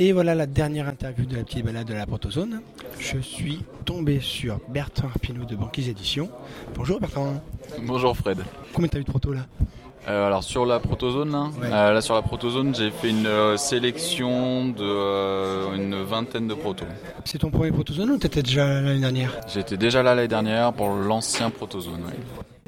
[0.00, 2.60] Et voilà la dernière interview de la petite balade de la protozone.
[3.00, 6.28] Je suis tombé sur Bertrand Arpineau de Banquise Édition.
[6.76, 7.42] Bonjour Bertrand.
[7.82, 8.38] Bonjour Fred.
[8.72, 9.46] Combien t'as eu de proto là
[10.06, 11.68] euh, alors sur la protozone, là, Ouais.
[11.70, 16.86] euh, là sur la protozone, j'ai fait une euh, sélection de une vingtaine de protos.
[17.26, 19.32] C'est ton premier protozone ou t'étais déjà là l'année dernière?
[19.52, 22.00] J'étais déjà là l'année dernière pour l'ancien protozone.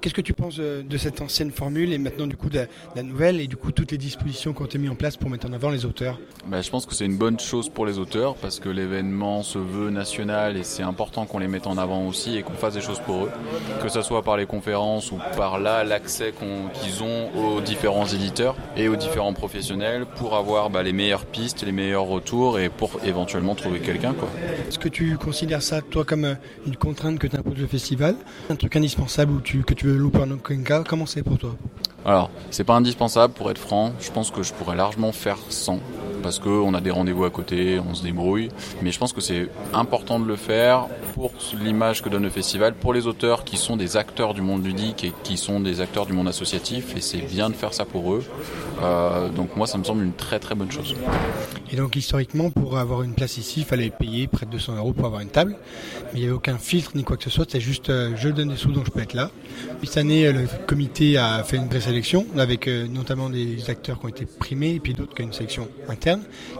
[0.00, 2.64] Qu'est-ce que tu penses euh, de cette ancienne formule et maintenant du coup de la,
[2.64, 5.18] de la nouvelle et du coup toutes les dispositions qui ont été mises en place
[5.18, 6.18] pour mettre en avant les auteurs?
[6.46, 9.58] Bah, je pense que c'est une bonne chose pour les auteurs parce que l'événement se
[9.58, 12.80] veut national et c'est important qu'on les mette en avant aussi et qu'on fasse des
[12.80, 13.30] choses pour eux,
[13.82, 18.56] que ce soit par les conférences ou par là l'accès qu'ils ont aux différents éditeurs
[18.78, 23.00] et aux différents professionnels pour avoir bah, les meilleures pistes, les meilleurs retours et pour
[23.04, 24.14] éventuellement trouver quelqu'un.
[24.66, 26.34] Est-ce que tu considères ça toi comme euh,
[26.66, 28.16] une contrainte que t'impose le festival?
[28.48, 31.54] Un truc indispensable ou tu, que tu veux aucun cas Comment c'est pour toi?
[32.04, 33.92] Alors, c'est pas indispensable pour être franc.
[34.00, 35.80] Je pense que je pourrais largement faire sans.
[36.22, 38.48] Parce qu'on a des rendez-vous à côté, on se débrouille.
[38.82, 42.74] Mais je pense que c'est important de le faire pour l'image que donne le festival,
[42.74, 46.06] pour les auteurs qui sont des acteurs du monde ludique et qui sont des acteurs
[46.06, 46.96] du monde associatif.
[46.96, 48.24] Et c'est bien de faire ça pour eux.
[48.82, 50.94] Euh, donc moi, ça me semble une très très bonne chose.
[51.72, 54.92] Et donc historiquement, pour avoir une place ici, il fallait payer près de 200 euros
[54.92, 55.56] pour avoir une table.
[56.12, 57.46] Mais il n'y avait aucun filtre ni quoi que ce soit.
[57.48, 59.30] C'est juste, euh, je donne des sous donc je peux être là.
[59.82, 64.08] Cette année, euh, le comité a fait une présélection avec notamment des acteurs qui ont
[64.08, 66.09] été primés et puis d'autres qui ont une sélection interne.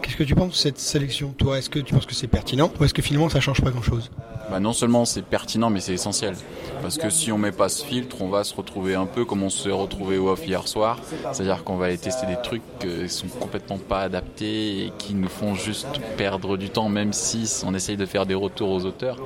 [0.01, 2.71] Qu'est-ce que tu penses de cette sélection Toi, est-ce que tu penses que c'est pertinent?
[2.79, 4.09] Ou est-ce que finalement ça change pas grand-chose?
[4.51, 6.35] Bah, non seulement c'est pertinent, mais c'est essentiel.
[6.81, 9.43] Parce que si on met pas ce filtre, on va se retrouver un peu comme
[9.43, 10.99] on s'est retrouvé au off hier soir.
[11.31, 15.29] C'est-à-dire qu'on va aller tester des trucs qui sont complètement pas adaptés et qui nous
[15.29, 19.17] font juste perdre du temps, même si on essaye de faire des retours aux auteurs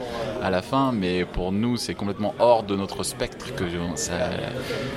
[0.43, 0.91] à la fin.
[0.91, 3.63] Mais pour nous, c'est complètement hors de notre spectre que
[3.95, 4.13] ça,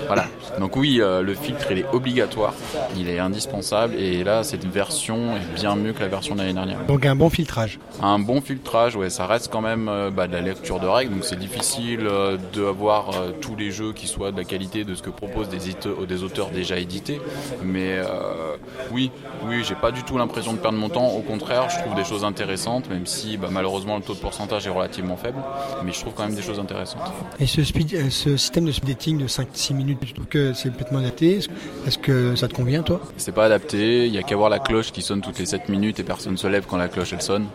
[0.06, 0.26] voilà.
[0.58, 2.54] Donc oui, euh, le filtre il est obligatoire,
[2.96, 3.94] il est indispensable.
[3.94, 6.84] Et là, cette version est bien mieux que la version de l'année dernière.
[6.86, 7.78] Donc un bon filtrage.
[8.02, 11.14] Un bon filtrage, ouais, ça reste quand même euh, bah, de la lecture de règles,
[11.14, 14.96] donc c'est difficile euh, d'avoir euh, tous les jeux qui soient de la qualité de
[14.96, 17.20] ce que proposent des, auteurs déjà édités.
[17.62, 18.56] Mais euh,
[18.90, 19.12] oui,
[19.46, 21.06] oui, j'ai pas du tout l'impression de perdre mon temps.
[21.10, 24.66] Au contraire, je trouve des choses intéressantes, même si bah, malheureusement le taux de pourcentage
[24.66, 25.38] est relativement faible,
[25.84, 27.12] mais je trouve quand même des choses intéressantes.
[27.38, 30.70] Et ce, speed, ce système de speed dating de 5-6 minutes, tu trouves que c'est
[30.70, 31.36] complètement adapté?
[31.36, 31.48] Est-ce
[31.86, 33.00] est-ce que ça te convient toi?
[33.18, 35.68] C'est pas adapté, il y a qu'à voir la cloche qui sonne toutes les 7
[35.68, 37.46] minutes et personne se lève quand la cloche elle sonne.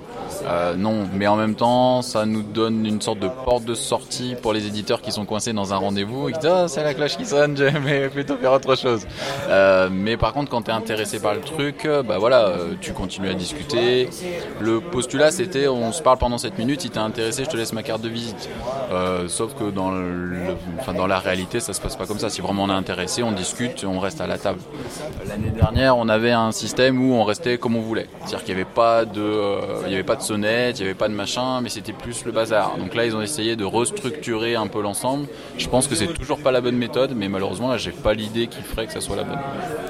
[0.46, 4.36] Euh, non, mais en même temps, ça nous donne une sorte de porte de sortie
[4.41, 6.94] pour les éditeurs qui sont coincés dans un rendez-vous et qui disent Ah, c'est la
[6.94, 9.06] cloche qui sonne, j'aimerais plutôt faire autre chose.
[9.50, 12.74] Euh, mais par contre, quand tu es intéressé par le truc, euh, bah voilà, euh,
[12.80, 14.09] tu continues à discuter.
[14.59, 17.74] Le postulat c'était on se parle pendant 7 minutes, si t'es intéressé, je te laisse
[17.74, 18.50] ma carte de visite.
[19.28, 22.30] Sauf que dans, le, enfin, dans la réalité, ça se passe pas comme ça.
[22.30, 24.59] Si vraiment on est intéressé, on discute, on reste à la table.
[25.28, 28.08] L'année dernière, on avait un système où on restait comme on voulait.
[28.20, 28.64] C'est-à-dire qu'il n'y avait
[29.94, 32.78] avait pas de sonnette, il n'y avait pas de machin, mais c'était plus le bazar.
[32.78, 35.28] Donc là, ils ont essayé de restructurer un peu l'ensemble.
[35.58, 38.48] Je pense que c'est toujours pas la bonne méthode, mais malheureusement, là, j'ai pas l'idée
[38.48, 39.40] qui ferait que ça soit la bonne.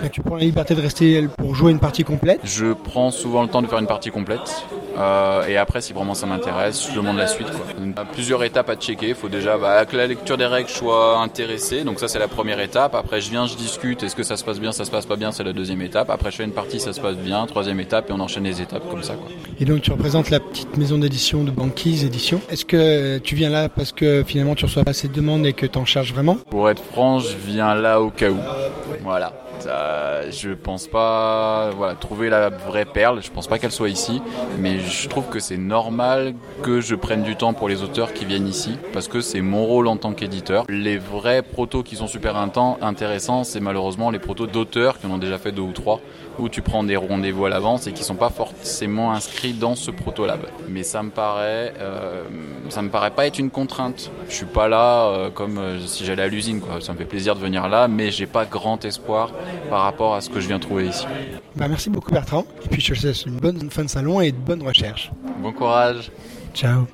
[0.04, 2.40] Et Tu prends la liberté de rester pour jouer une partie complète?
[2.44, 4.66] Je prends souvent le temps de faire une partie complète.
[4.98, 7.50] Euh, et après, si vraiment ça m'intéresse, je demande la suite.
[7.50, 7.66] Quoi.
[7.80, 9.10] Il y a plusieurs étapes à checker.
[9.10, 11.84] Il faut déjà bah, que la lecture des règles soit intéressée.
[11.84, 12.96] Donc ça, c'est la première étape.
[12.96, 14.04] Après, je viens, je discute.
[14.04, 15.32] Est-ce que ça se passe bien, ça se passe pas bien?
[15.32, 16.10] C'est la deuxième étape.
[16.10, 17.46] Après, je fais une partie, ça se passe bien.
[17.48, 19.16] Troisième étape, et on enchaîne les étapes comme ça.
[19.16, 19.28] Quoi.
[19.60, 22.42] Et donc tu représentes la petite maison d'édition de Banquise Édition.
[22.50, 25.54] Est-ce que tu viens là parce que finalement tu reçois pas assez de demandes et
[25.54, 26.36] que tu en charges vraiment?
[26.50, 28.38] Pour être franc, je viens là au cas où.
[29.04, 29.34] Voilà.
[29.64, 33.24] Ça, je pense pas, trouver la vraie perle.
[33.24, 34.22] Je pense pas qu'elle soit ici,
[34.60, 38.26] mais je trouve que c'est normal que je prenne du temps pour les auteurs qui
[38.26, 40.66] viennent ici, parce que c'est mon rôle en tant qu'éditeur.
[40.68, 45.18] Les vrais protos qui sont super intéressants, c'est malheureusement les protos d'auteurs qui en ont
[45.18, 46.02] déjà fait deux ou trois,
[46.40, 49.92] où tu prends des rendez-vous à l'avance et qui sont pas forcément inscrits dans ce
[49.92, 50.42] proto lab.
[50.68, 52.24] Mais ça me paraît, euh,
[52.70, 54.12] ça me paraît pas être une contrainte.
[54.30, 56.82] Je suis pas là euh, comme euh, si j'allais à l'usine, quoi.
[56.82, 59.32] Ça me fait plaisir de venir là, mais j'ai pas grand espoir
[59.70, 61.06] par rapport à ce que je viens trouver ici.
[61.56, 62.46] Bah, Merci beaucoup Bertrand.
[62.66, 65.12] Et puis je te souhaite une bonne fin de salon et de bonnes recherches.
[65.40, 66.12] Bon courage.
[66.54, 66.88] Ciao.